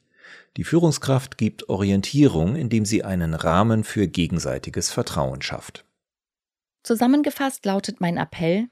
die 0.57 0.63
Führungskraft 0.63 1.37
gibt 1.37 1.69
Orientierung, 1.69 2.55
indem 2.55 2.85
sie 2.85 3.03
einen 3.03 3.33
Rahmen 3.33 3.83
für 3.83 4.07
gegenseitiges 4.07 4.91
Vertrauen 4.91 5.41
schafft. 5.41 5.85
Zusammengefasst 6.83 7.65
lautet 7.65 8.01
mein 8.01 8.17
Appell, 8.17 8.67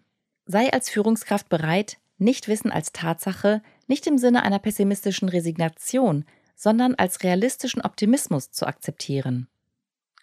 sei 0.46 0.72
als 0.74 0.90
Führungskraft 0.90 1.50
bereit, 1.50 1.98
Nichtwissen 2.18 2.72
als 2.72 2.92
Tatsache 2.92 3.62
nicht 3.88 4.06
im 4.08 4.18
Sinne 4.18 4.44
einer 4.44 4.60
pessimistischen 4.60 5.30
Resignation, 5.30 6.26
sondern 6.56 6.96
als 6.96 7.24
realistischen 7.24 7.82
Optimismus 7.82 8.52
zu 8.52 8.68
akzeptieren. 8.68 9.48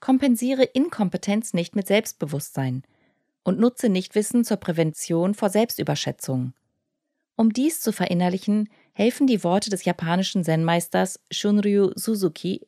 Kompensiere 0.00 0.64
Inkompetenz 0.64 1.54
nicht 1.54 1.74
mit 1.74 1.86
Selbstbewusstsein 1.86 2.82
und 3.44 3.58
nutze 3.58 3.88
Nichtwissen 3.88 4.44
zur 4.44 4.58
Prävention 4.58 5.32
vor 5.32 5.48
Selbstüberschätzung. 5.48 6.52
Um 7.36 7.52
dies 7.52 7.80
zu 7.80 7.92
verinnerlichen, 7.92 8.68
helfen 8.96 9.26
die 9.26 9.44
Worte 9.44 9.68
des 9.68 9.84
japanischen 9.84 10.42
Zen-Meisters 10.42 11.20
Shunryu 11.30 11.90
Suzuki. 11.96 12.66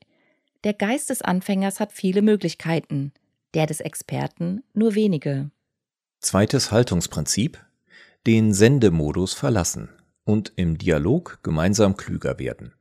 Der 0.62 0.74
Geist 0.74 1.08
des 1.08 1.22
Anfängers 1.22 1.80
hat 1.80 1.90
viele 1.90 2.20
Möglichkeiten, 2.20 3.12
der 3.54 3.64
des 3.64 3.80
Experten 3.80 4.62
nur 4.74 4.94
wenige. 4.94 5.50
Zweites 6.20 6.70
Haltungsprinzip: 6.70 7.58
den 8.26 8.52
Sendemodus 8.52 9.32
verlassen 9.32 9.88
und 10.24 10.52
im 10.56 10.76
Dialog 10.76 11.38
gemeinsam 11.42 11.96
klüger 11.96 12.38
werden. 12.38 12.74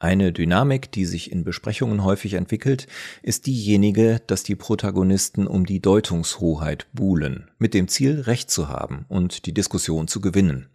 Eine 0.00 0.32
Dynamik, 0.32 0.90
die 0.90 1.04
sich 1.04 1.30
in 1.30 1.44
Besprechungen 1.44 2.02
häufig 2.02 2.34
entwickelt, 2.34 2.88
ist 3.22 3.46
diejenige, 3.46 4.20
dass 4.26 4.42
die 4.42 4.56
Protagonisten 4.56 5.46
um 5.46 5.66
die 5.66 5.80
Deutungshoheit 5.80 6.88
buhlen, 6.92 7.48
mit 7.58 7.74
dem 7.74 7.86
Ziel, 7.86 8.22
Recht 8.22 8.50
zu 8.50 8.68
haben 8.68 9.06
und 9.08 9.46
die 9.46 9.54
Diskussion 9.54 10.08
zu 10.08 10.20
gewinnen. 10.20 10.68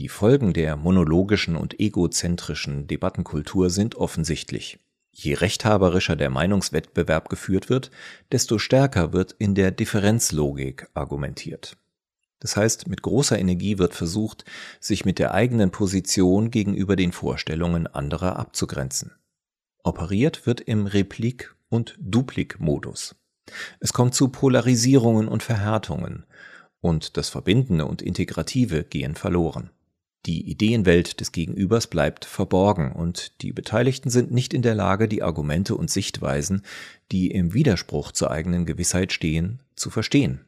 Die 0.00 0.08
Folgen 0.08 0.54
der 0.54 0.76
monologischen 0.76 1.56
und 1.56 1.78
egozentrischen 1.78 2.86
Debattenkultur 2.86 3.68
sind 3.68 3.96
offensichtlich. 3.96 4.78
Je 5.12 5.34
rechthaberischer 5.34 6.16
der 6.16 6.30
Meinungswettbewerb 6.30 7.28
geführt 7.28 7.68
wird, 7.68 7.90
desto 8.32 8.58
stärker 8.58 9.12
wird 9.12 9.32
in 9.32 9.54
der 9.54 9.70
Differenzlogik 9.70 10.88
argumentiert. 10.94 11.76
Das 12.38 12.56
heißt, 12.56 12.88
mit 12.88 13.02
großer 13.02 13.38
Energie 13.38 13.76
wird 13.76 13.94
versucht, 13.94 14.46
sich 14.80 15.04
mit 15.04 15.18
der 15.18 15.34
eigenen 15.34 15.70
Position 15.70 16.50
gegenüber 16.50 16.96
den 16.96 17.12
Vorstellungen 17.12 17.86
anderer 17.86 18.36
abzugrenzen. 18.36 19.12
Operiert 19.84 20.46
wird 20.46 20.62
im 20.62 20.86
Replik- 20.86 21.54
und 21.68 21.98
Duplik-Modus. 22.00 23.16
Es 23.80 23.92
kommt 23.92 24.14
zu 24.14 24.28
Polarisierungen 24.28 25.28
und 25.28 25.42
Verhärtungen, 25.42 26.24
und 26.80 27.18
das 27.18 27.28
Verbindende 27.28 27.84
und 27.84 28.00
Integrative 28.00 28.84
gehen 28.84 29.14
verloren. 29.14 29.68
Die 30.26 30.50
Ideenwelt 30.50 31.20
des 31.20 31.32
Gegenübers 31.32 31.86
bleibt 31.86 32.26
verborgen 32.26 32.92
und 32.92 33.40
die 33.40 33.52
Beteiligten 33.52 34.10
sind 34.10 34.30
nicht 34.30 34.52
in 34.52 34.60
der 34.60 34.74
Lage, 34.74 35.08
die 35.08 35.22
Argumente 35.22 35.74
und 35.74 35.90
Sichtweisen, 35.90 36.62
die 37.10 37.30
im 37.30 37.54
Widerspruch 37.54 38.12
zur 38.12 38.30
eigenen 38.30 38.66
Gewissheit 38.66 39.12
stehen, 39.12 39.60
zu 39.76 39.88
verstehen. 39.88 40.44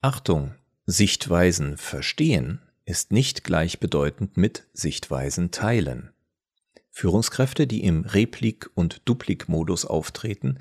Achtung, 0.00 0.54
Sichtweisen 0.86 1.76
verstehen 1.76 2.60
ist 2.84 3.12
nicht 3.12 3.44
gleichbedeutend 3.44 4.36
mit 4.36 4.66
Sichtweisen 4.72 5.52
teilen. 5.52 6.10
Führungskräfte, 6.90 7.68
die 7.68 7.84
im 7.84 8.04
Replik- 8.04 8.70
und 8.74 9.02
Duplik-Modus 9.04 9.86
auftreten, 9.86 10.58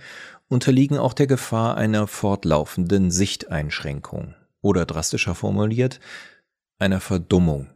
unterliegen 0.47 0.99
auch 0.99 1.13
der 1.13 1.25
Gefahr 1.25 1.77
einer 1.77 2.05
fortlaufenden 2.05 3.09
Sichteinschränkung 3.09 4.35
oder 4.61 4.85
drastischer 4.85 5.33
formuliert, 5.33 5.99
einer 6.77 6.99
Verdummung 6.99 7.67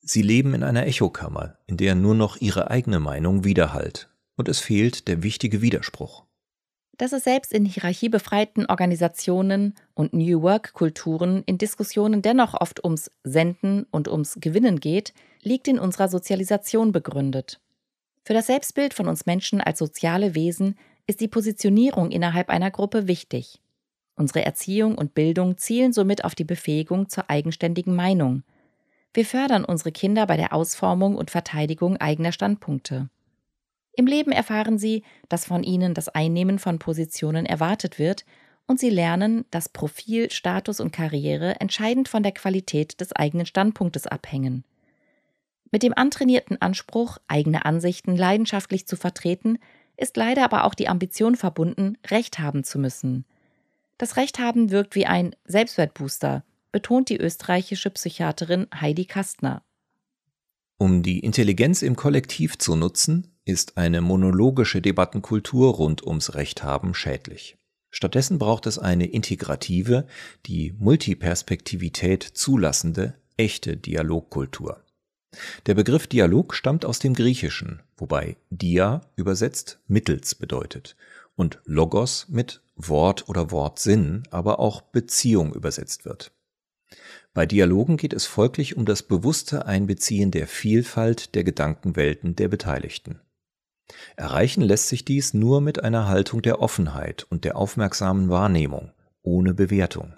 Sie 0.00 0.22
leben 0.22 0.54
in 0.54 0.62
einer 0.62 0.86
Echokammer, 0.86 1.58
in 1.66 1.76
der 1.76 1.94
nur 1.94 2.14
noch 2.14 2.36
ihre 2.36 2.70
eigene 2.70 3.00
Meinung 3.00 3.44
widerhallt, 3.44 4.08
und 4.36 4.48
es 4.48 4.60
fehlt 4.60 5.08
der 5.08 5.22
wichtige 5.22 5.60
Widerspruch. 5.60 6.24
Dass 6.98 7.12
es 7.12 7.24
selbst 7.24 7.52
in 7.52 7.64
hierarchiebefreiten 7.64 8.66
Organisationen 8.66 9.74
und 9.94 10.14
New 10.14 10.42
Work-Kulturen 10.42 11.44
in 11.46 11.56
Diskussionen 11.56 12.22
dennoch 12.22 12.60
oft 12.60 12.82
ums 12.82 13.10
Senden 13.22 13.86
und 13.92 14.08
ums 14.08 14.38
Gewinnen 14.40 14.80
geht, 14.80 15.14
liegt 15.42 15.68
in 15.68 15.78
unserer 15.78 16.08
Sozialisation 16.08 16.90
begründet. 16.90 17.60
Für 18.24 18.34
das 18.34 18.48
Selbstbild 18.48 18.94
von 18.94 19.06
uns 19.06 19.26
Menschen 19.26 19.60
als 19.60 19.78
soziale 19.78 20.34
Wesen 20.34 20.76
ist 21.06 21.20
die 21.20 21.28
Positionierung 21.28 22.10
innerhalb 22.10 22.50
einer 22.50 22.70
Gruppe 22.70 23.06
wichtig. 23.06 23.60
Unsere 24.16 24.44
Erziehung 24.44 24.98
und 24.98 25.14
Bildung 25.14 25.56
zielen 25.56 25.92
somit 25.92 26.24
auf 26.24 26.34
die 26.34 26.44
Befähigung 26.44 27.08
zur 27.08 27.30
eigenständigen 27.30 27.94
Meinung. 27.94 28.42
Wir 29.18 29.26
fördern 29.26 29.64
unsere 29.64 29.90
Kinder 29.90 30.28
bei 30.28 30.36
der 30.36 30.52
Ausformung 30.52 31.16
und 31.16 31.32
Verteidigung 31.32 31.96
eigener 31.96 32.30
Standpunkte. 32.30 33.10
Im 33.92 34.06
Leben 34.06 34.30
erfahren 34.30 34.78
sie, 34.78 35.02
dass 35.28 35.44
von 35.44 35.64
ihnen 35.64 35.92
das 35.92 36.08
Einnehmen 36.08 36.60
von 36.60 36.78
Positionen 36.78 37.44
erwartet 37.44 37.98
wird 37.98 38.24
und 38.68 38.78
sie 38.78 38.90
lernen, 38.90 39.44
dass 39.50 39.70
Profil, 39.70 40.30
Status 40.30 40.78
und 40.78 40.92
Karriere 40.92 41.60
entscheidend 41.60 42.08
von 42.08 42.22
der 42.22 42.30
Qualität 42.30 43.00
des 43.00 43.12
eigenen 43.12 43.44
Standpunktes 43.44 44.06
abhängen. 44.06 44.62
Mit 45.72 45.82
dem 45.82 45.94
antrainierten 45.94 46.62
Anspruch, 46.62 47.18
eigene 47.26 47.64
Ansichten 47.64 48.14
leidenschaftlich 48.14 48.86
zu 48.86 48.94
vertreten, 48.94 49.58
ist 49.96 50.16
leider 50.16 50.44
aber 50.44 50.62
auch 50.62 50.74
die 50.74 50.86
Ambition 50.86 51.34
verbunden, 51.34 51.98
Recht 52.06 52.38
haben 52.38 52.62
zu 52.62 52.78
müssen. 52.78 53.24
Das 53.96 54.16
Recht 54.16 54.38
haben 54.38 54.70
wirkt 54.70 54.94
wie 54.94 55.06
ein 55.06 55.34
Selbstwertbooster, 55.44 56.44
betont 56.72 57.08
die 57.08 57.18
österreichische 57.18 57.90
Psychiaterin 57.90 58.66
Heidi 58.74 59.04
Kastner. 59.04 59.62
Um 60.78 61.02
die 61.02 61.20
Intelligenz 61.20 61.82
im 61.82 61.96
Kollektiv 61.96 62.58
zu 62.58 62.76
nutzen, 62.76 63.38
ist 63.44 63.76
eine 63.76 64.00
monologische 64.00 64.80
Debattenkultur 64.80 65.74
rund 65.74 66.06
ums 66.06 66.34
Recht 66.34 66.62
haben 66.62 66.94
schädlich. 66.94 67.56
Stattdessen 67.90 68.38
braucht 68.38 68.66
es 68.66 68.78
eine 68.78 69.06
integrative, 69.06 70.06
die 70.46 70.74
Multiperspektivität 70.78 72.22
zulassende, 72.22 73.14
echte 73.36 73.76
Dialogkultur. 73.76 74.84
Der 75.66 75.74
Begriff 75.74 76.06
Dialog 76.06 76.54
stammt 76.54 76.84
aus 76.84 76.98
dem 76.98 77.14
Griechischen, 77.14 77.82
wobei 77.96 78.36
dia 78.50 79.00
übersetzt 79.16 79.80
mittels 79.86 80.34
bedeutet 80.34 80.96
und 81.34 81.60
Logos 81.64 82.26
mit 82.28 82.62
Wort 82.76 83.28
oder 83.28 83.50
Wortsinn, 83.50 84.22
aber 84.30 84.58
auch 84.58 84.80
Beziehung 84.80 85.54
übersetzt 85.54 86.04
wird. 86.04 86.32
Bei 87.38 87.46
Dialogen 87.46 87.96
geht 87.96 88.14
es 88.14 88.26
folglich 88.26 88.76
um 88.76 88.84
das 88.84 89.04
bewusste 89.04 89.64
Einbeziehen 89.64 90.32
der 90.32 90.48
Vielfalt 90.48 91.36
der 91.36 91.44
Gedankenwelten 91.44 92.34
der 92.34 92.48
Beteiligten. 92.48 93.20
Erreichen 94.16 94.60
lässt 94.60 94.88
sich 94.88 95.04
dies 95.04 95.34
nur 95.34 95.60
mit 95.60 95.84
einer 95.84 96.08
Haltung 96.08 96.42
der 96.42 96.60
Offenheit 96.60 97.28
und 97.30 97.44
der 97.44 97.56
aufmerksamen 97.56 98.28
Wahrnehmung, 98.28 98.90
ohne 99.22 99.54
Bewertung. 99.54 100.14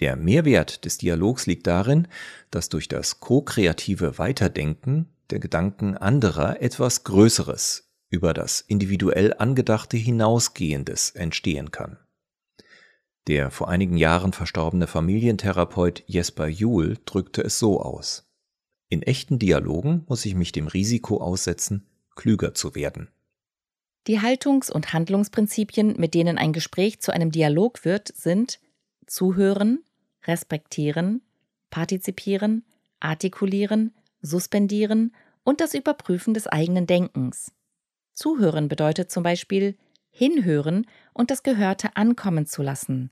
Der 0.00 0.16
Mehrwert 0.16 0.86
des 0.86 0.96
Dialogs 0.96 1.44
liegt 1.44 1.66
darin, 1.66 2.08
dass 2.50 2.70
durch 2.70 2.88
das 2.88 3.20
ko-kreative 3.20 4.16
Weiterdenken 4.16 5.10
der 5.28 5.40
Gedanken 5.40 5.98
anderer 5.98 6.62
etwas 6.62 7.04
Größeres 7.04 7.90
über 8.08 8.32
das 8.32 8.62
individuell 8.62 9.34
Angedachte 9.36 9.98
hinausgehendes 9.98 11.10
entstehen 11.10 11.72
kann. 11.72 11.98
Der 13.26 13.50
vor 13.50 13.68
einigen 13.68 13.96
Jahren 13.96 14.32
verstorbene 14.32 14.86
Familientherapeut 14.86 16.04
Jesper 16.06 16.46
Juhl 16.46 16.98
drückte 17.06 17.42
es 17.42 17.58
so 17.58 17.80
aus. 17.80 18.28
In 18.90 19.02
echten 19.02 19.38
Dialogen 19.38 20.04
muss 20.08 20.24
ich 20.26 20.34
mich 20.34 20.52
dem 20.52 20.66
Risiko 20.66 21.20
aussetzen, 21.20 21.86
klüger 22.14 22.54
zu 22.54 22.74
werden. 22.74 23.08
Die 24.06 24.20
Haltungs- 24.20 24.70
und 24.70 24.92
Handlungsprinzipien, 24.92 25.94
mit 25.98 26.12
denen 26.12 26.36
ein 26.36 26.52
Gespräch 26.52 27.00
zu 27.00 27.12
einem 27.12 27.30
Dialog 27.30 27.86
wird, 27.86 28.08
sind 28.08 28.60
Zuhören, 29.06 29.82
Respektieren, 30.24 31.22
Partizipieren, 31.70 32.64
Artikulieren, 33.00 33.94
Suspendieren 34.20 35.14
und 35.42 35.62
das 35.62 35.74
Überprüfen 35.74 36.34
des 36.34 36.46
eigenen 36.46 36.86
Denkens. 36.86 37.52
Zuhören 38.12 38.68
bedeutet 38.68 39.10
zum 39.10 39.22
Beispiel 39.22 39.76
hinhören 40.14 40.86
und 41.12 41.30
das 41.32 41.42
Gehörte 41.42 41.96
ankommen 41.96 42.46
zu 42.46 42.62
lassen, 42.62 43.10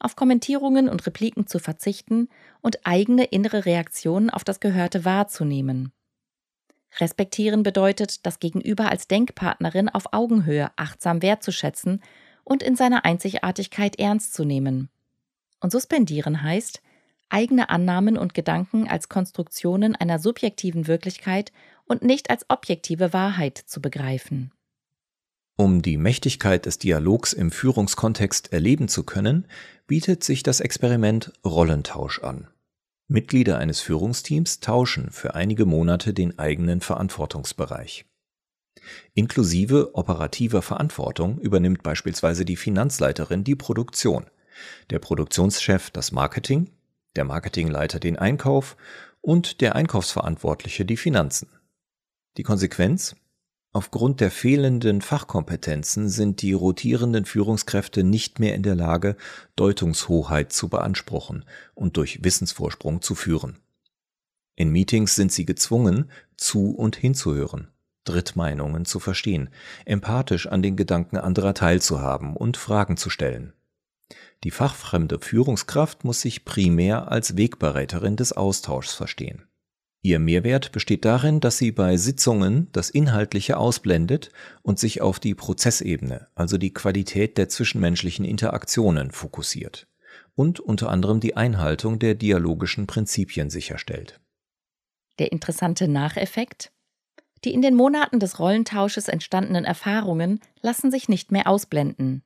auf 0.00 0.16
Kommentierungen 0.16 0.88
und 0.88 1.06
Repliken 1.06 1.46
zu 1.46 1.58
verzichten 1.58 2.28
und 2.62 2.86
eigene 2.86 3.24
innere 3.24 3.66
Reaktionen 3.66 4.30
auf 4.30 4.44
das 4.44 4.58
Gehörte 4.58 5.04
wahrzunehmen. 5.04 5.92
Respektieren 6.98 7.62
bedeutet, 7.62 8.24
das 8.24 8.40
Gegenüber 8.40 8.88
als 8.88 9.06
Denkpartnerin 9.08 9.90
auf 9.90 10.14
Augenhöhe 10.14 10.70
achtsam 10.76 11.20
wertzuschätzen 11.20 12.02
und 12.44 12.62
in 12.62 12.76
seiner 12.76 13.04
Einzigartigkeit 13.04 13.98
ernst 13.98 14.32
zu 14.32 14.44
nehmen. 14.44 14.88
Und 15.60 15.70
suspendieren 15.70 16.42
heißt, 16.42 16.80
eigene 17.28 17.68
Annahmen 17.68 18.16
und 18.16 18.32
Gedanken 18.32 18.88
als 18.88 19.10
Konstruktionen 19.10 19.94
einer 19.94 20.18
subjektiven 20.18 20.86
Wirklichkeit 20.86 21.52
und 21.84 22.02
nicht 22.02 22.30
als 22.30 22.46
objektive 22.48 23.12
Wahrheit 23.12 23.58
zu 23.58 23.82
begreifen. 23.82 24.50
Um 25.60 25.82
die 25.82 25.96
Mächtigkeit 25.96 26.66
des 26.66 26.78
Dialogs 26.78 27.32
im 27.32 27.50
Führungskontext 27.50 28.52
erleben 28.52 28.86
zu 28.86 29.02
können, 29.02 29.44
bietet 29.88 30.22
sich 30.22 30.44
das 30.44 30.60
Experiment 30.60 31.32
Rollentausch 31.44 32.20
an. 32.22 32.46
Mitglieder 33.08 33.58
eines 33.58 33.80
Führungsteams 33.80 34.60
tauschen 34.60 35.10
für 35.10 35.34
einige 35.34 35.66
Monate 35.66 36.14
den 36.14 36.38
eigenen 36.38 36.80
Verantwortungsbereich. 36.80 38.04
Inklusive 39.14 39.96
operativer 39.96 40.62
Verantwortung 40.62 41.40
übernimmt 41.40 41.82
beispielsweise 41.82 42.44
die 42.44 42.56
Finanzleiterin 42.56 43.42
die 43.42 43.56
Produktion, 43.56 44.26
der 44.90 45.00
Produktionschef 45.00 45.90
das 45.90 46.12
Marketing, 46.12 46.70
der 47.16 47.24
Marketingleiter 47.24 47.98
den 47.98 48.16
Einkauf 48.16 48.76
und 49.22 49.60
der 49.60 49.74
Einkaufsverantwortliche 49.74 50.84
die 50.84 50.96
Finanzen. 50.96 51.48
Die 52.36 52.44
Konsequenz? 52.44 53.16
Aufgrund 53.78 54.20
der 54.20 54.32
fehlenden 54.32 55.02
Fachkompetenzen 55.02 56.08
sind 56.08 56.42
die 56.42 56.52
rotierenden 56.52 57.26
Führungskräfte 57.26 58.02
nicht 58.02 58.40
mehr 58.40 58.56
in 58.56 58.64
der 58.64 58.74
Lage, 58.74 59.16
Deutungshoheit 59.54 60.52
zu 60.52 60.68
beanspruchen 60.68 61.44
und 61.76 61.96
durch 61.96 62.24
Wissensvorsprung 62.24 63.02
zu 63.02 63.14
führen. 63.14 63.60
In 64.56 64.70
Meetings 64.70 65.14
sind 65.14 65.30
sie 65.30 65.46
gezwungen, 65.46 66.10
zu 66.36 66.72
und 66.72 66.96
hinzuhören, 66.96 67.68
Drittmeinungen 68.02 68.84
zu 68.84 68.98
verstehen, 68.98 69.48
empathisch 69.84 70.48
an 70.48 70.60
den 70.60 70.74
Gedanken 70.74 71.16
anderer 71.16 71.54
teilzuhaben 71.54 72.34
und 72.34 72.56
Fragen 72.56 72.96
zu 72.96 73.10
stellen. 73.10 73.52
Die 74.42 74.50
fachfremde 74.50 75.20
Führungskraft 75.20 76.02
muss 76.02 76.20
sich 76.20 76.44
primär 76.44 77.12
als 77.12 77.36
Wegbereiterin 77.36 78.16
des 78.16 78.32
Austauschs 78.32 78.92
verstehen. 78.92 79.47
Ihr 80.08 80.20
Mehrwert 80.20 80.72
besteht 80.72 81.04
darin, 81.04 81.38
dass 81.38 81.58
sie 81.58 81.70
bei 81.70 81.98
Sitzungen 81.98 82.68
das 82.72 82.88
Inhaltliche 82.88 83.58
ausblendet 83.58 84.30
und 84.62 84.78
sich 84.78 85.02
auf 85.02 85.20
die 85.20 85.34
Prozessebene, 85.34 86.28
also 86.34 86.56
die 86.56 86.72
Qualität 86.72 87.36
der 87.36 87.50
zwischenmenschlichen 87.50 88.24
Interaktionen 88.24 89.10
fokussiert 89.10 89.86
und 90.34 90.60
unter 90.60 90.88
anderem 90.88 91.20
die 91.20 91.36
Einhaltung 91.36 91.98
der 91.98 92.14
dialogischen 92.14 92.86
Prinzipien 92.86 93.50
sicherstellt. 93.50 94.18
Der 95.18 95.30
interessante 95.30 95.88
Nacheffekt? 95.88 96.72
Die 97.44 97.52
in 97.52 97.60
den 97.60 97.74
Monaten 97.74 98.18
des 98.18 98.38
Rollentausches 98.38 99.08
entstandenen 99.08 99.66
Erfahrungen 99.66 100.40
lassen 100.62 100.90
sich 100.90 101.10
nicht 101.10 101.32
mehr 101.32 101.46
ausblenden. 101.46 102.22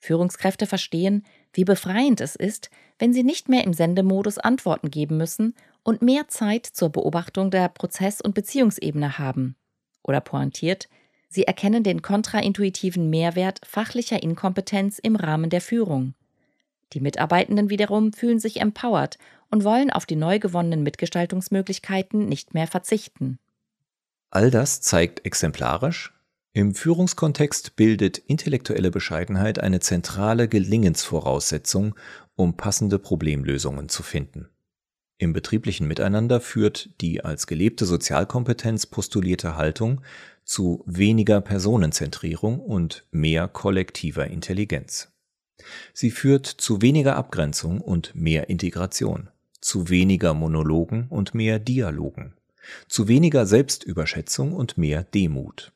Führungskräfte 0.00 0.66
verstehen, 0.66 1.24
wie 1.54 1.64
befreiend 1.64 2.20
es 2.20 2.36
ist, 2.36 2.68
wenn 2.98 3.14
sie 3.14 3.22
nicht 3.22 3.48
mehr 3.48 3.64
im 3.64 3.72
Sendemodus 3.72 4.36
Antworten 4.36 4.90
geben 4.90 5.16
müssen 5.16 5.54
und 5.82 6.02
mehr 6.02 6.28
Zeit 6.28 6.66
zur 6.66 6.90
Beobachtung 6.90 7.50
der 7.50 7.68
Prozess- 7.68 8.20
und 8.20 8.34
Beziehungsebene 8.34 9.18
haben. 9.18 9.56
Oder 10.02 10.20
pointiert, 10.20 10.88
sie 11.28 11.44
erkennen 11.44 11.82
den 11.82 12.02
kontraintuitiven 12.02 13.10
Mehrwert 13.10 13.60
fachlicher 13.64 14.22
Inkompetenz 14.22 14.98
im 14.98 15.16
Rahmen 15.16 15.50
der 15.50 15.60
Führung. 15.60 16.14
Die 16.92 17.00
Mitarbeitenden 17.00 17.70
wiederum 17.70 18.12
fühlen 18.12 18.38
sich 18.38 18.60
empowered 18.60 19.18
und 19.50 19.64
wollen 19.64 19.90
auf 19.90 20.06
die 20.06 20.16
neu 20.16 20.38
gewonnenen 20.38 20.82
Mitgestaltungsmöglichkeiten 20.82 22.26
nicht 22.26 22.54
mehr 22.54 22.66
verzichten. 22.66 23.38
All 24.30 24.50
das 24.50 24.80
zeigt 24.80 25.24
exemplarisch, 25.26 26.12
im 26.54 26.74
Führungskontext 26.74 27.76
bildet 27.76 28.18
intellektuelle 28.18 28.90
Bescheidenheit 28.90 29.58
eine 29.58 29.80
zentrale 29.80 30.48
Gelingensvoraussetzung, 30.48 31.94
um 32.34 32.58
passende 32.58 32.98
Problemlösungen 32.98 33.88
zu 33.88 34.02
finden. 34.02 34.50
Im 35.22 35.32
betrieblichen 35.32 35.86
Miteinander 35.86 36.40
führt 36.40 36.90
die 37.00 37.24
als 37.24 37.46
gelebte 37.46 37.86
Sozialkompetenz 37.86 38.86
postulierte 38.86 39.54
Haltung 39.54 40.00
zu 40.42 40.82
weniger 40.84 41.40
Personenzentrierung 41.40 42.58
und 42.58 43.06
mehr 43.12 43.46
kollektiver 43.46 44.26
Intelligenz. 44.26 45.12
Sie 45.92 46.10
führt 46.10 46.46
zu 46.48 46.82
weniger 46.82 47.14
Abgrenzung 47.14 47.80
und 47.80 48.16
mehr 48.16 48.50
Integration, 48.50 49.28
zu 49.60 49.88
weniger 49.90 50.34
Monologen 50.34 51.06
und 51.08 51.36
mehr 51.36 51.60
Dialogen, 51.60 52.34
zu 52.88 53.06
weniger 53.06 53.46
Selbstüberschätzung 53.46 54.52
und 54.52 54.76
mehr 54.76 55.04
Demut, 55.04 55.70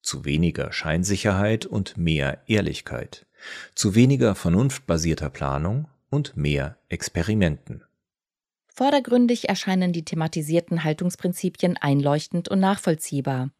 zu 0.00 0.24
weniger 0.24 0.70
Scheinsicherheit 0.70 1.66
und 1.66 1.96
mehr 1.96 2.38
Ehrlichkeit, 2.46 3.26
zu 3.74 3.96
weniger 3.96 4.36
vernunftbasierter 4.36 5.28
Planung 5.28 5.88
und 6.08 6.36
mehr 6.36 6.76
Experimenten. 6.88 7.82
Vordergründig 8.74 9.50
erscheinen 9.50 9.92
die 9.92 10.04
thematisierten 10.04 10.82
Haltungsprinzipien 10.82 11.76
einleuchtend 11.76 12.48
und 12.48 12.58
nachvollziehbar. 12.58 13.50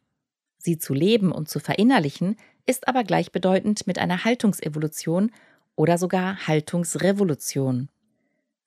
Sie 0.57 0.79
zu 0.79 0.95
leben 0.95 1.31
und 1.31 1.47
zu 1.47 1.59
verinnerlichen 1.59 2.35
ist 2.65 2.87
aber 2.87 3.03
gleichbedeutend 3.03 3.85
mit 3.85 3.99
einer 3.99 4.23
Haltungsevolution 4.23 5.31
oder 5.75 5.99
sogar 5.99 6.47
Haltungsrevolution. 6.47 7.89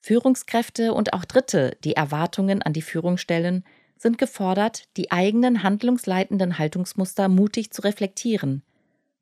Führungskräfte 0.00 0.94
und 0.94 1.14
auch 1.14 1.24
Dritte, 1.24 1.76
die 1.82 1.94
Erwartungen 1.94 2.62
an 2.62 2.72
die 2.72 2.82
Führung 2.82 3.16
stellen, 3.16 3.64
sind 3.96 4.16
gefordert, 4.16 4.85
die 4.96 5.11
eigenen 5.11 5.64
handlungsleitenden 5.64 6.59
Haltungsmuster 6.59 7.28
mutig 7.28 7.72
zu 7.72 7.82
reflektieren. 7.82 8.62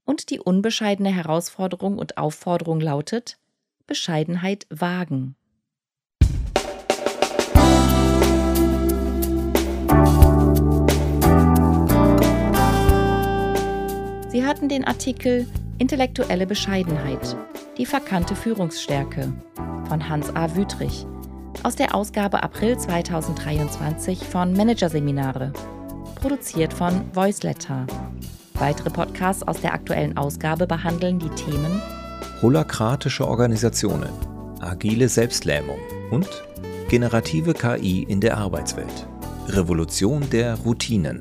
Und 0.04 0.28
die 0.28 0.40
unbescheidene 0.40 1.14
Herausforderung 1.14 1.96
und 1.96 2.18
Aufforderung 2.18 2.80
lautet 2.80 3.38
Bescheidenheit 3.87 4.66
wagen. 4.68 5.37
Sie 14.35 14.44
hatten 14.44 14.68
den 14.68 14.85
Artikel 14.85 15.47
Intellektuelle 15.79 16.44
Bescheidenheit, 16.44 17.37
die 17.79 17.87
verkannte 17.87 18.35
Führungsstärke 18.35 19.33
von 19.87 20.09
Hans 20.09 20.35
A. 20.35 20.57
Wüthrich 20.57 21.07
aus 21.62 21.77
der 21.77 21.94
Ausgabe 21.94 22.42
April 22.42 22.77
2023 22.77 24.25
von 24.25 24.53
Managerseminare, 24.53 25.53
produziert 26.16 26.73
von 26.73 27.03
Voiceletter. 27.14 27.87
Weitere 28.55 28.90
Podcasts 28.90 29.47
aus 29.47 29.61
der 29.61 29.73
aktuellen 29.73 30.16
Ausgabe 30.16 30.66
behandeln 30.66 31.20
die 31.20 31.31
Themen 31.31 31.81
Holakratische 32.42 33.29
Organisationen, 33.29 34.11
agile 34.59 35.09
Selbstlähmung 35.09 35.79
und 36.11 36.29
generative 36.88 37.55
KI 37.55 38.03
in 38.09 38.20
der 38.20 38.37
Arbeitswelt. 38.37 39.07
Revolution 39.47 40.29
der 40.31 40.59
Routinen. 40.64 41.20